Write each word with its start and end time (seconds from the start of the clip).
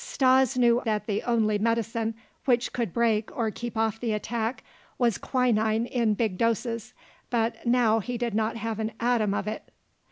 Stas 0.03 0.57
knew 0.57 0.81
that 0.83 1.05
the 1.05 1.21
only 1.21 1.59
medicine 1.59 2.15
which 2.45 2.73
could 2.73 2.91
break 2.91 3.29
or 3.37 3.51
keep 3.51 3.77
off 3.77 3.99
the 3.99 4.13
attack 4.13 4.63
was 4.97 5.19
quinine 5.19 5.85
in 5.85 6.15
big 6.15 6.39
doses, 6.39 6.95
but 7.29 7.67
now 7.67 7.99
he 7.99 8.17
did 8.17 8.33
not 8.33 8.55
have 8.57 8.79
an 8.79 8.93
atom 8.99 9.35
of 9.35 9.47
it. 9.47 9.69